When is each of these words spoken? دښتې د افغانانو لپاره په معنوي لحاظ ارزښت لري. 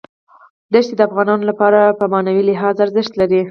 دښتې 0.73 0.95
د 0.97 1.01
افغانانو 1.09 1.43
لپاره 1.51 1.79
په 1.99 2.05
معنوي 2.13 2.43
لحاظ 2.49 2.75
ارزښت 2.85 3.13
لري. 3.21 3.41